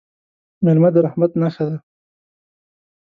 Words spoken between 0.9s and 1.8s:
د رحمت نښه ده.